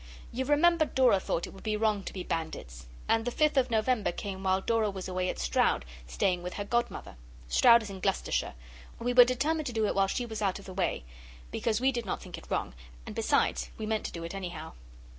You 0.31 0.45
remember 0.45 0.85
Dora 0.85 1.19
thought 1.19 1.45
it 1.45 1.51
would 1.51 1.61
be 1.61 1.77
wrong 1.77 2.01
to 2.05 2.11
be 2.11 2.23
bandits. 2.23 2.87
And 3.07 3.23
the 3.23 3.29
Fifth 3.29 3.55
of 3.55 3.69
November 3.69 4.11
came 4.11 4.41
while 4.43 4.59
Dora 4.59 4.89
was 4.89 5.07
away 5.07 5.29
at 5.29 5.37
Stroud 5.37 5.85
staying 6.07 6.41
with 6.41 6.55
her 6.55 6.65
godmother. 6.65 7.17
Stroud 7.49 7.83
is 7.83 7.91
in 7.91 7.99
Gloucestershire. 7.99 8.55
We 8.97 9.13
were 9.13 9.25
determined 9.25 9.67
to 9.67 9.73
do 9.73 9.85
it 9.85 9.93
while 9.93 10.07
she 10.07 10.25
was 10.25 10.41
out 10.41 10.57
of 10.57 10.65
the 10.65 10.73
way, 10.73 11.03
because 11.51 11.79
we 11.79 11.91
did 11.91 12.07
not 12.07 12.19
think 12.19 12.35
it 12.39 12.49
wrong, 12.49 12.73
and 13.05 13.13
besides 13.13 13.69
we 13.77 13.85
meant 13.85 14.07
to 14.07 14.11
do 14.11 14.23
it 14.23 14.33
anyhow. 14.33 14.71